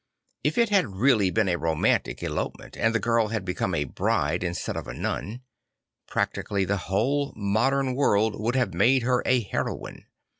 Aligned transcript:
If 0.43 0.57
it 0.57 0.69
had 0.69 0.95
really 0.95 1.29
been 1.29 1.47
a 1.47 1.57
romantic 1.57 2.23
elopement 2.23 2.75
and 2.75 2.95
the 2.95 2.99
girl 2.99 3.27
had 3.27 3.45
become 3.45 3.75
a 3.75 3.83
bride 3.83 4.43
instead 4.43 4.75
of 4.75 4.87
a 4.87 4.95
nun, 4.95 5.41
practically 6.07 6.65
the 6.65 6.77
whole 6.89 7.33
modern 7.35 7.93
world 7.93 8.33
would 8.41 8.55
have 8.55 8.73
made 8.73 9.03
her 9.03 9.21
a 9.27 9.41
heroine. 9.43 10.05